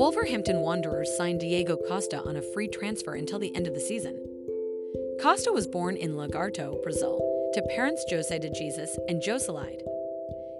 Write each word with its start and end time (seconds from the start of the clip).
Wolverhampton 0.00 0.60
Wanderers 0.60 1.14
signed 1.14 1.40
Diego 1.40 1.76
Costa 1.76 2.22
on 2.22 2.36
a 2.36 2.40
free 2.40 2.68
transfer 2.68 3.12
until 3.12 3.38
the 3.38 3.54
end 3.54 3.66
of 3.66 3.74
the 3.74 3.80
season. 3.80 4.18
Costa 5.20 5.52
was 5.52 5.66
born 5.66 5.94
in 5.94 6.14
Lagarto, 6.14 6.82
Brazil, 6.82 7.20
to 7.52 7.60
parents 7.76 8.02
Jose 8.08 8.38
de 8.38 8.48
Jesus 8.48 8.98
and 9.08 9.20
Joselide. 9.20 9.82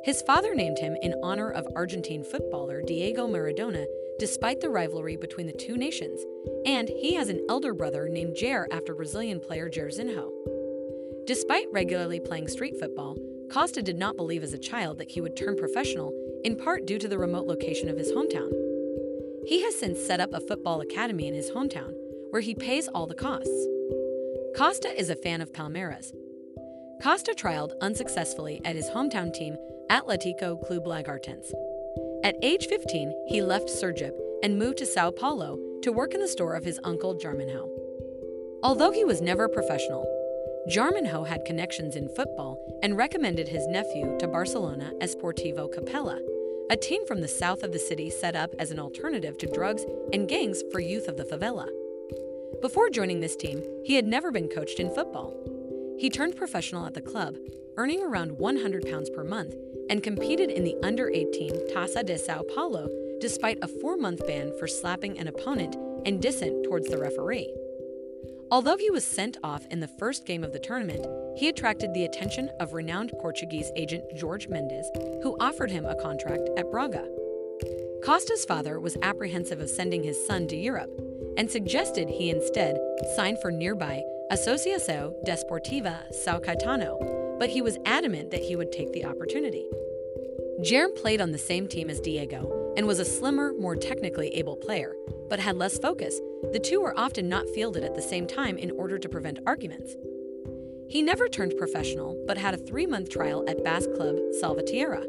His 0.04 0.20
father 0.20 0.54
named 0.54 0.78
him 0.78 0.94
in 1.00 1.18
honor 1.22 1.50
of 1.50 1.66
Argentine 1.74 2.22
footballer 2.22 2.82
Diego 2.82 3.26
Maradona, 3.26 3.86
despite 4.18 4.60
the 4.60 4.68
rivalry 4.68 5.16
between 5.16 5.46
the 5.46 5.54
two 5.54 5.78
nations, 5.78 6.22
and 6.66 6.90
he 6.90 7.14
has 7.14 7.30
an 7.30 7.42
elder 7.48 7.72
brother 7.72 8.10
named 8.10 8.36
Jair 8.36 8.66
after 8.70 8.94
Brazilian 8.94 9.40
player 9.40 9.70
Jairzinho. 9.70 10.28
Despite 11.26 11.64
regularly 11.72 12.20
playing 12.20 12.48
street 12.48 12.78
football, 12.78 13.16
Costa 13.50 13.80
did 13.80 13.96
not 13.96 14.18
believe 14.18 14.42
as 14.42 14.52
a 14.52 14.58
child 14.58 14.98
that 14.98 15.10
he 15.10 15.22
would 15.22 15.34
turn 15.34 15.56
professional, 15.56 16.12
in 16.44 16.56
part 16.56 16.84
due 16.84 16.98
to 16.98 17.08
the 17.08 17.16
remote 17.16 17.46
location 17.46 17.88
of 17.88 17.96
his 17.96 18.12
hometown. 18.12 18.59
He 19.50 19.62
has 19.62 19.76
since 19.76 19.98
set 19.98 20.20
up 20.20 20.32
a 20.32 20.38
football 20.38 20.80
academy 20.80 21.26
in 21.26 21.34
his 21.34 21.50
hometown, 21.50 21.92
where 22.30 22.40
he 22.40 22.54
pays 22.54 22.86
all 22.86 23.08
the 23.08 23.16
costs. 23.16 23.66
Costa 24.56 24.96
is 24.96 25.10
a 25.10 25.16
fan 25.16 25.40
of 25.40 25.52
Palmeiras. 25.52 26.12
Costa 27.02 27.34
trialed 27.36 27.72
unsuccessfully 27.80 28.60
at 28.64 28.76
his 28.76 28.88
hometown 28.90 29.34
team, 29.34 29.56
Atletico 29.90 30.64
Club 30.64 30.84
Lagartense. 30.84 31.50
At 32.22 32.36
age 32.44 32.66
15, 32.68 33.12
he 33.26 33.42
left 33.42 33.68
Sergipe 33.68 34.16
and 34.44 34.56
moved 34.56 34.78
to 34.78 34.86
Sao 34.86 35.10
Paulo 35.10 35.58
to 35.82 35.90
work 35.90 36.14
in 36.14 36.20
the 36.20 36.28
store 36.28 36.54
of 36.54 36.64
his 36.64 36.78
uncle 36.84 37.16
Jarminho. 37.16 37.68
Although 38.62 38.92
he 38.92 39.04
was 39.04 39.20
never 39.20 39.48
professional, 39.48 40.06
Jarminho 40.68 41.26
had 41.26 41.44
connections 41.44 41.96
in 41.96 42.08
football 42.14 42.56
and 42.84 42.96
recommended 42.96 43.48
his 43.48 43.66
nephew 43.66 44.16
to 44.20 44.28
Barcelona 44.28 44.92
Esportivo 45.00 45.68
Capela, 45.74 46.20
a 46.70 46.76
team 46.76 47.04
from 47.04 47.20
the 47.20 47.28
south 47.28 47.64
of 47.64 47.72
the 47.72 47.78
city 47.80 48.08
set 48.08 48.36
up 48.36 48.54
as 48.60 48.70
an 48.70 48.78
alternative 48.78 49.36
to 49.36 49.50
drugs 49.52 49.84
and 50.12 50.28
gangs 50.28 50.62
for 50.70 50.78
youth 50.78 51.08
of 51.08 51.16
the 51.16 51.24
favela. 51.24 51.66
Before 52.62 52.88
joining 52.88 53.20
this 53.20 53.34
team, 53.34 53.60
he 53.84 53.94
had 53.96 54.06
never 54.06 54.30
been 54.30 54.48
coached 54.48 54.78
in 54.78 54.94
football. 54.94 55.34
He 55.98 56.08
turned 56.08 56.36
professional 56.36 56.86
at 56.86 56.94
the 56.94 57.02
club, 57.02 57.36
earning 57.76 58.04
around 58.04 58.38
100 58.38 58.88
pounds 58.88 59.10
per 59.10 59.24
month, 59.24 59.56
and 59.90 60.00
competed 60.00 60.48
in 60.48 60.62
the 60.62 60.76
under 60.84 61.10
18 61.10 61.74
Taça 61.74 62.06
de 62.06 62.16
Sao 62.16 62.42
Paulo 62.54 62.88
despite 63.20 63.58
a 63.62 63.68
four 63.68 63.96
month 63.96 64.24
ban 64.26 64.52
for 64.58 64.68
slapping 64.68 65.18
an 65.18 65.26
opponent 65.26 65.76
and 66.06 66.22
dissent 66.22 66.64
towards 66.64 66.88
the 66.88 66.98
referee. 66.98 67.52
Although 68.50 68.76
he 68.76 68.90
was 68.90 69.04
sent 69.04 69.36
off 69.42 69.66
in 69.70 69.80
the 69.80 69.88
first 69.88 70.24
game 70.24 70.42
of 70.42 70.52
the 70.52 70.58
tournament, 70.58 71.04
he 71.36 71.48
attracted 71.48 71.92
the 71.92 72.04
attention 72.04 72.50
of 72.60 72.72
renowned 72.72 73.12
Portuguese 73.20 73.70
agent 73.76 74.04
Jorge 74.18 74.46
Mendes, 74.48 74.90
who 75.22 75.36
offered 75.40 75.70
him 75.70 75.84
a 75.84 75.94
contract 75.94 76.48
at 76.56 76.70
Braga. 76.70 77.08
Costa's 78.02 78.44
father 78.44 78.80
was 78.80 78.96
apprehensive 79.02 79.60
of 79.60 79.68
sending 79.68 80.02
his 80.02 80.26
son 80.26 80.46
to 80.48 80.56
Europe 80.56 80.90
and 81.36 81.50
suggested 81.50 82.08
he 82.08 82.30
instead 82.30 82.78
sign 83.14 83.36
for 83.36 83.50
nearby 83.50 84.02
Associação 84.32 85.12
Desportiva 85.26 85.98
São 86.12 86.42
Caetano, 86.42 87.38
but 87.38 87.50
he 87.50 87.62
was 87.62 87.78
adamant 87.84 88.30
that 88.30 88.42
he 88.42 88.56
would 88.56 88.72
take 88.72 88.92
the 88.92 89.04
opportunity. 89.04 89.66
Jair 90.60 90.94
played 90.94 91.20
on 91.20 91.32
the 91.32 91.38
same 91.38 91.66
team 91.66 91.88
as 91.90 92.00
Diego 92.00 92.72
and 92.76 92.86
was 92.86 92.98
a 92.98 93.04
slimmer, 93.04 93.52
more 93.54 93.76
technically 93.76 94.28
able 94.34 94.56
player, 94.56 94.94
but 95.28 95.40
had 95.40 95.56
less 95.56 95.78
focus. 95.78 96.20
The 96.52 96.58
two 96.58 96.80
were 96.80 96.98
often 96.98 97.28
not 97.28 97.48
fielded 97.50 97.84
at 97.84 97.94
the 97.94 98.02
same 98.02 98.26
time 98.26 98.56
in 98.56 98.70
order 98.70 98.98
to 98.98 99.08
prevent 99.08 99.40
arguments. 99.46 99.96
He 100.90 101.02
never 101.02 101.28
turned 101.28 101.56
professional, 101.56 102.20
but 102.26 102.36
had 102.36 102.52
a 102.52 102.58
three 102.58 102.84
month 102.84 103.10
trial 103.10 103.44
at 103.48 103.62
Basque 103.62 103.92
club 103.94 104.16
Salvatierra. 104.40 105.04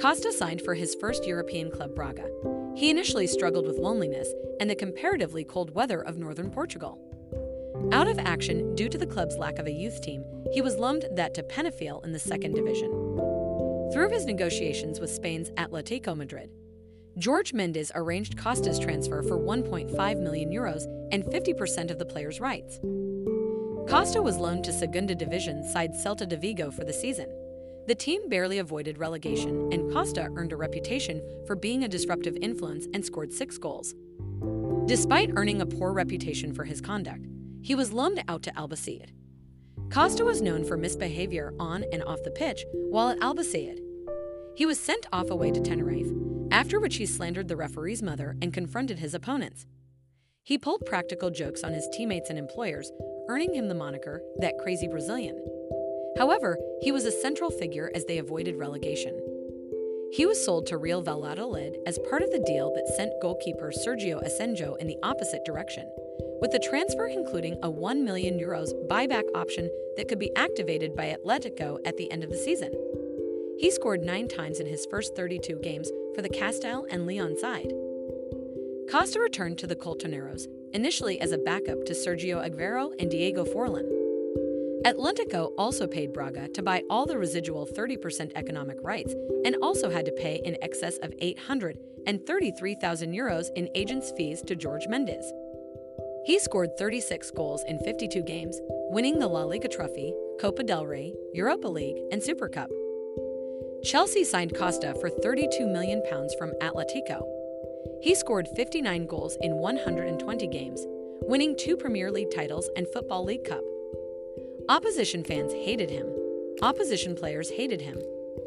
Costa 0.00 0.32
signed 0.32 0.62
for 0.62 0.72
his 0.72 0.94
first 0.94 1.26
European 1.26 1.70
club 1.70 1.94
Braga. 1.94 2.30
He 2.74 2.88
initially 2.88 3.26
struggled 3.26 3.66
with 3.66 3.76
loneliness 3.76 4.32
and 4.58 4.70
the 4.70 4.74
comparatively 4.74 5.44
cold 5.44 5.74
weather 5.74 6.00
of 6.00 6.16
northern 6.16 6.50
Portugal. 6.50 6.98
Out 7.92 8.08
of 8.08 8.18
action 8.18 8.74
due 8.74 8.88
to 8.88 8.96
the 8.96 9.06
club's 9.06 9.36
lack 9.36 9.58
of 9.58 9.66
a 9.66 9.72
youth 9.72 10.00
team, 10.00 10.24
he 10.50 10.62
was 10.62 10.78
loaned 10.78 11.04
that 11.12 11.34
to 11.34 11.42
Penafiel 11.42 12.02
in 12.02 12.12
the 12.12 12.18
second 12.18 12.54
division. 12.54 12.90
Through 13.92 14.08
his 14.10 14.24
negotiations 14.24 14.98
with 14.98 15.10
Spain's 15.10 15.50
Atletico 15.58 16.16
Madrid, 16.16 16.48
Jorge 17.22 17.52
Mendes 17.52 17.92
arranged 17.94 18.38
Costa's 18.38 18.78
transfer 18.78 19.22
for 19.22 19.36
1.5 19.36 20.20
million 20.20 20.50
euros 20.50 20.84
and 21.12 21.24
50% 21.24 21.90
of 21.90 21.98
the 21.98 22.06
player's 22.06 22.40
rights. 22.40 22.80
Costa 23.90 24.22
was 24.22 24.38
loaned 24.38 24.62
to 24.62 24.72
Segunda 24.72 25.16
Division 25.16 25.64
side 25.64 25.94
Celta 25.94 26.24
de 26.24 26.36
Vigo 26.36 26.70
for 26.70 26.84
the 26.84 26.92
season. 26.92 27.26
The 27.88 27.94
team 27.96 28.28
barely 28.28 28.58
avoided 28.58 28.98
relegation, 28.98 29.68
and 29.72 29.92
Costa 29.92 30.30
earned 30.36 30.52
a 30.52 30.56
reputation 30.56 31.20
for 31.44 31.56
being 31.56 31.82
a 31.82 31.88
disruptive 31.88 32.36
influence 32.40 32.86
and 32.94 33.04
scored 33.04 33.32
six 33.32 33.58
goals. 33.58 33.96
Despite 34.86 35.32
earning 35.34 35.60
a 35.60 35.66
poor 35.66 35.92
reputation 35.92 36.54
for 36.54 36.62
his 36.62 36.80
conduct, 36.80 37.26
he 37.62 37.74
was 37.74 37.92
loaned 37.92 38.22
out 38.28 38.44
to 38.44 38.52
Albacete. 38.52 39.10
Costa 39.90 40.24
was 40.24 40.40
known 40.40 40.62
for 40.62 40.76
misbehavior 40.76 41.52
on 41.58 41.84
and 41.92 42.04
off 42.04 42.22
the 42.22 42.30
pitch 42.30 42.64
while 42.90 43.08
at 43.08 43.18
Albacete. 43.18 43.80
He 44.54 44.66
was 44.66 44.78
sent 44.78 45.06
off 45.12 45.30
away 45.30 45.50
to 45.50 45.60
Tenerife, 45.60 46.12
after 46.52 46.78
which 46.78 46.94
he 46.94 47.06
slandered 47.06 47.48
the 47.48 47.56
referee's 47.56 48.04
mother 48.04 48.36
and 48.40 48.54
confronted 48.54 49.00
his 49.00 49.14
opponents. 49.14 49.66
He 50.44 50.58
pulled 50.58 50.86
practical 50.86 51.30
jokes 51.30 51.64
on 51.64 51.72
his 51.72 51.88
teammates 51.92 52.30
and 52.30 52.38
employers, 52.38 52.92
earning 53.30 53.54
him 53.54 53.68
the 53.68 53.74
moniker 53.76 54.20
that 54.38 54.58
crazy 54.58 54.88
Brazilian. 54.88 55.40
However, 56.18 56.58
he 56.82 56.90
was 56.90 57.04
a 57.04 57.12
central 57.12 57.48
figure 57.48 57.88
as 57.94 58.04
they 58.04 58.18
avoided 58.18 58.56
relegation. 58.56 59.20
He 60.12 60.26
was 60.26 60.44
sold 60.44 60.66
to 60.66 60.76
Real 60.76 61.00
Valladolid 61.00 61.76
as 61.86 62.00
part 62.10 62.22
of 62.22 62.32
the 62.32 62.42
deal 62.44 62.72
that 62.74 62.92
sent 62.96 63.12
goalkeeper 63.22 63.70
Sergio 63.70 64.20
Asenjo 64.26 64.76
in 64.78 64.88
the 64.88 64.98
opposite 65.04 65.44
direction, 65.44 65.88
with 66.40 66.50
the 66.50 66.58
transfer 66.58 67.06
including 67.06 67.56
a 67.62 67.70
1 67.70 68.04
million 68.04 68.36
euros 68.36 68.72
buyback 68.88 69.28
option 69.36 69.70
that 69.96 70.08
could 70.08 70.18
be 70.18 70.34
activated 70.34 70.96
by 70.96 71.14
Atletico 71.14 71.78
at 71.86 71.96
the 71.96 72.10
end 72.10 72.24
of 72.24 72.30
the 72.30 72.36
season. 72.36 72.72
He 73.60 73.70
scored 73.70 74.02
nine 74.02 74.26
times 74.26 74.58
in 74.58 74.66
his 74.66 74.88
first 74.90 75.14
32 75.14 75.60
games 75.62 75.88
for 76.16 76.22
the 76.22 76.28
Castile 76.28 76.84
and 76.90 77.06
Leon 77.06 77.38
side. 77.38 77.72
Costa 78.90 79.20
returned 79.20 79.58
to 79.58 79.68
the 79.68 79.76
Colchoneros, 79.76 80.48
initially 80.72 81.20
as 81.20 81.32
a 81.32 81.38
backup 81.38 81.84
to 81.84 81.92
Sergio 81.92 82.44
Aguero 82.44 82.92
and 82.98 83.10
Diego 83.10 83.44
Forlan. 83.44 83.88
Atletico 84.84 85.52
also 85.58 85.86
paid 85.86 86.12
Braga 86.12 86.48
to 86.48 86.62
buy 86.62 86.82
all 86.88 87.04
the 87.04 87.18
residual 87.18 87.66
30% 87.66 88.32
economic 88.34 88.78
rights 88.80 89.14
and 89.44 89.56
also 89.60 89.90
had 89.90 90.06
to 90.06 90.12
pay 90.12 90.40
in 90.44 90.56
excess 90.62 90.96
of 90.98 91.12
833,000 91.18 93.12
euros 93.12 93.48
in 93.56 93.68
agents' 93.74 94.12
fees 94.16 94.40
to 94.42 94.56
Jorge 94.60 94.86
Mendes. 94.88 95.32
He 96.24 96.38
scored 96.38 96.78
36 96.78 97.30
goals 97.32 97.62
in 97.68 97.78
52 97.78 98.22
games, 98.22 98.58
winning 98.90 99.18
the 99.18 99.28
La 99.28 99.44
Liga 99.44 99.68
Trophy, 99.68 100.14
Copa 100.40 100.62
del 100.62 100.86
Rey, 100.86 101.14
Europa 101.34 101.68
League, 101.68 101.98
and 102.10 102.22
Super 102.22 102.48
Cup. 102.48 102.70
Chelsea 103.84 104.24
signed 104.24 104.54
Costa 104.54 104.94
for 105.00 105.10
32 105.10 105.66
million 105.66 106.02
pounds 106.08 106.34
from 106.38 106.52
Atletico. 106.60 107.39
He 108.02 108.14
scored 108.14 108.48
59 108.56 109.06
goals 109.06 109.36
in 109.42 109.56
120 109.56 110.46
games, 110.46 110.86
winning 111.22 111.54
two 111.56 111.76
Premier 111.76 112.10
League 112.10 112.34
titles 112.34 112.70
and 112.74 112.88
Football 112.88 113.24
League 113.24 113.44
Cup. 113.44 113.62
Opposition 114.70 115.22
fans 115.22 115.52
hated 115.52 115.90
him. 115.90 116.06
Opposition 116.62 117.14
players 117.14 117.50
hated 117.50 117.82
him. 117.82 117.98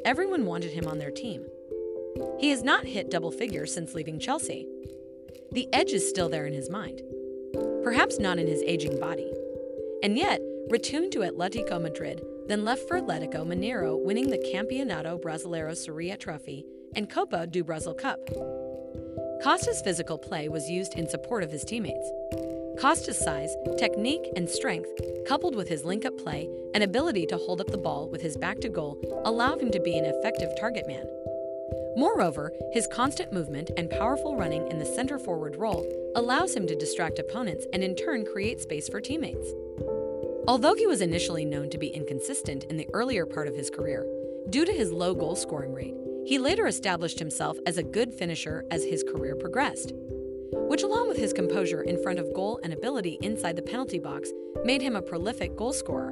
Everyone 0.05 0.45
wanted 0.45 0.71
him 0.71 0.87
on 0.87 0.97
their 0.97 1.11
team. 1.11 1.45
He 2.39 2.49
has 2.49 2.63
not 2.63 2.85
hit 2.85 3.11
double 3.11 3.31
figures 3.31 3.71
since 3.73 3.93
leaving 3.93 4.19
Chelsea. 4.19 4.67
The 5.51 5.67
edge 5.71 5.91
is 5.91 6.07
still 6.07 6.29
there 6.29 6.47
in 6.47 6.53
his 6.53 6.71
mind, 6.71 7.01
perhaps 7.83 8.19
not 8.19 8.39
in 8.39 8.47
his 8.47 8.63
aging 8.63 8.99
body. 8.99 9.31
And 10.01 10.17
yet, 10.17 10.41
returned 10.69 11.11
to 11.11 11.19
Atletico 11.19 11.79
Madrid, 11.79 12.23
then 12.47 12.65
left 12.65 12.87
for 12.87 12.99
Atletico 12.99 13.45
Mineiro, 13.45 14.03
winning 14.03 14.29
the 14.29 14.37
Campeonato 14.39 15.21
Brasileiro 15.21 15.77
Serie 15.77 16.09
A 16.09 16.17
trophy 16.17 16.65
and 16.95 17.09
Copa 17.09 17.47
do 17.47 17.63
Brasil 17.63 17.93
Cup. 17.93 18.19
Costa's 19.43 19.81
physical 19.81 20.17
play 20.17 20.47
was 20.47 20.69
used 20.69 20.93
in 20.93 21.05
support 21.05 21.43
of 21.43 21.51
his 21.51 21.65
teammates. 21.65 22.09
Costa's 22.79 23.19
size, 23.19 23.53
technique, 23.77 24.31
and 24.37 24.49
strength, 24.49 24.89
coupled 25.27 25.53
with 25.53 25.67
his 25.67 25.83
link 25.83 26.05
up 26.05 26.17
play 26.17 26.47
and 26.73 26.81
ability 26.81 27.25
to 27.25 27.35
hold 27.35 27.59
up 27.59 27.67
the 27.67 27.77
ball 27.77 28.07
with 28.07 28.21
his 28.21 28.37
back 28.37 28.61
to 28.61 28.69
goal, 28.69 28.97
allow 29.25 29.57
him 29.57 29.69
to 29.71 29.81
be 29.81 29.97
an 29.97 30.05
effective 30.05 30.49
target 30.57 30.87
man. 30.87 31.05
Moreover, 31.97 32.53
his 32.71 32.87
constant 32.87 33.33
movement 33.33 33.69
and 33.75 33.89
powerful 33.89 34.37
running 34.37 34.65
in 34.71 34.79
the 34.79 34.85
center 34.85 35.19
forward 35.19 35.57
role 35.57 35.85
allows 36.15 36.55
him 36.55 36.65
to 36.65 36.75
distract 36.75 37.19
opponents 37.19 37.65
and 37.73 37.83
in 37.83 37.95
turn 37.95 38.25
create 38.25 38.61
space 38.61 38.87
for 38.87 39.01
teammates. 39.01 39.51
Although 40.47 40.75
he 40.75 40.87
was 40.87 41.01
initially 41.01 41.43
known 41.43 41.69
to 41.71 41.77
be 41.77 41.87
inconsistent 41.87 42.63
in 42.69 42.77
the 42.77 42.87
earlier 42.93 43.25
part 43.25 43.49
of 43.49 43.55
his 43.55 43.69
career, 43.69 44.07
due 44.49 44.63
to 44.63 44.71
his 44.71 44.93
low 44.93 45.13
goal 45.13 45.35
scoring 45.35 45.73
rate, 45.73 45.95
he 46.25 46.37
later 46.37 46.67
established 46.67 47.19
himself 47.19 47.57
as 47.65 47.77
a 47.77 47.83
good 47.83 48.13
finisher 48.13 48.65
as 48.71 48.83
his 48.83 49.03
career 49.03 49.35
progressed 49.35 49.93
which, 50.67 50.83
along 50.83 51.07
with 51.07 51.17
his 51.17 51.33
composure 51.33 51.81
in 51.83 52.01
front 52.01 52.19
of 52.19 52.33
goal 52.33 52.59
and 52.63 52.73
ability 52.73 53.17
inside 53.21 53.55
the 53.55 53.61
penalty 53.61 53.99
box, 53.99 54.31
made 54.63 54.81
him 54.81 54.95
a 54.95 55.01
prolific 55.01 55.55
goal 55.55 55.73
scorer. 55.73 56.11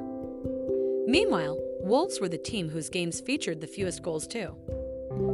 Meanwhile, 1.06 1.58
Wolves 1.80 2.20
were 2.20 2.28
the 2.28 2.38
team 2.38 2.68
whose 2.68 2.88
games 2.88 3.20
featured 3.20 3.60
the 3.60 3.66
fewest 3.66 4.02
goals, 4.02 4.26
too. 4.26 4.54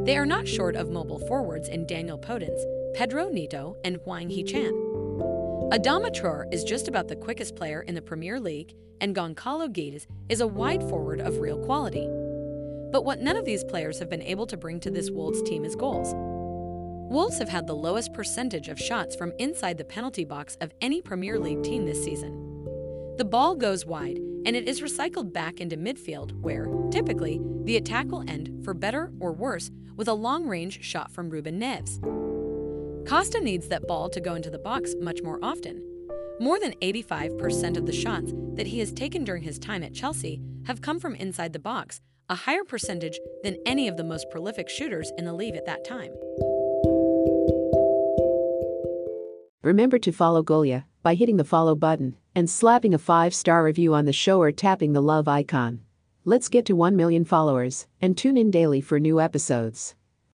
They 0.04 0.16
are 0.16 0.24
not 0.24 0.48
short 0.48 0.76
of 0.76 0.90
mobile 0.90 1.18
forwards 1.18 1.68
in 1.68 1.86
Daniel 1.86 2.18
Podence, 2.18 2.60
Pedro 2.94 3.28
Neto, 3.28 3.76
and 3.84 3.96
Hwang 3.96 4.30
Hee-chan. 4.30 4.72
Adama 5.72 6.10
Traore 6.10 6.50
is 6.50 6.64
just 6.64 6.88
about 6.88 7.08
the 7.08 7.16
quickest 7.16 7.54
player 7.54 7.82
in 7.82 7.94
the 7.94 8.00
Premier 8.00 8.40
League, 8.40 8.72
and 9.02 9.14
Goncalo 9.14 9.68
Guedes 9.68 10.06
is 10.30 10.40
a 10.40 10.46
wide 10.46 10.82
forward 10.88 11.20
of 11.20 11.38
real 11.38 11.58
quality. 11.58 12.08
But 12.90 13.04
what 13.04 13.20
none 13.20 13.36
of 13.36 13.44
these 13.44 13.64
players 13.64 13.98
have 13.98 14.08
been 14.08 14.22
able 14.22 14.46
to 14.46 14.56
bring 14.56 14.80
to 14.80 14.90
this 14.90 15.10
Wolves 15.10 15.42
team 15.42 15.64
is 15.64 15.76
goals. 15.76 16.14
Wolves 17.10 17.38
have 17.38 17.48
had 17.48 17.66
the 17.66 17.74
lowest 17.74 18.12
percentage 18.12 18.68
of 18.68 18.78
shots 18.78 19.16
from 19.16 19.32
inside 19.38 19.78
the 19.78 19.84
penalty 19.84 20.24
box 20.24 20.56
of 20.60 20.72
any 20.80 21.00
Premier 21.00 21.38
League 21.38 21.62
team 21.62 21.86
this 21.86 22.02
season. 22.02 22.44
The 23.16 23.24
ball 23.24 23.54
goes 23.54 23.86
wide, 23.86 24.18
and 24.46 24.54
it 24.54 24.68
is 24.68 24.80
recycled 24.80 25.32
back 25.32 25.60
into 25.60 25.76
midfield, 25.76 26.32
where, 26.40 26.68
typically, 26.90 27.40
the 27.64 27.76
attack 27.76 28.06
will 28.08 28.28
end, 28.28 28.64
for 28.64 28.74
better 28.74 29.10
or 29.20 29.32
worse, 29.32 29.70
with 29.96 30.08
a 30.08 30.14
long 30.14 30.46
range 30.46 30.84
shot 30.84 31.10
from 31.10 31.30
Ruben 31.30 31.58
Neves. 31.58 31.98
Costa 33.08 33.40
needs 33.40 33.68
that 33.68 33.86
ball 33.86 34.08
to 34.10 34.20
go 34.20 34.34
into 34.34 34.50
the 34.50 34.58
box 34.58 34.94
much 35.00 35.22
more 35.22 35.38
often. 35.42 35.82
More 36.40 36.60
than 36.60 36.74
85% 36.82 37.76
of 37.76 37.86
the 37.86 37.92
shots 37.92 38.32
that 38.54 38.66
he 38.66 38.78
has 38.78 38.92
taken 38.92 39.24
during 39.24 39.42
his 39.42 39.58
time 39.58 39.82
at 39.82 39.94
Chelsea 39.94 40.40
have 40.66 40.82
come 40.82 41.00
from 41.00 41.14
inside 41.14 41.52
the 41.52 41.58
box, 41.58 42.00
a 42.28 42.34
higher 42.34 42.64
percentage 42.64 43.18
than 43.42 43.56
any 43.64 43.88
of 43.88 43.96
the 43.96 44.04
most 44.04 44.28
prolific 44.30 44.68
shooters 44.68 45.10
in 45.16 45.24
the 45.24 45.32
league 45.32 45.56
at 45.56 45.66
that 45.66 45.84
time. 45.84 46.12
Remember 49.62 49.98
to 49.98 50.12
follow 50.12 50.42
Golia 50.42 50.84
by 51.02 51.14
hitting 51.14 51.36
the 51.36 51.44
follow 51.44 51.74
button 51.74 52.16
and 52.34 52.48
slapping 52.48 52.94
a 52.94 52.98
5-star 52.98 53.64
review 53.64 53.94
on 53.94 54.04
the 54.04 54.12
show 54.12 54.40
or 54.40 54.52
tapping 54.52 54.92
the 54.92 55.02
love 55.02 55.26
icon. 55.26 55.80
Let's 56.24 56.48
get 56.48 56.66
to 56.66 56.76
1 56.76 56.94
million 56.96 57.24
followers 57.24 57.86
and 58.00 58.16
tune 58.16 58.36
in 58.36 58.50
daily 58.50 58.80
for 58.80 59.00
new 59.00 59.20
episodes. 59.20 59.94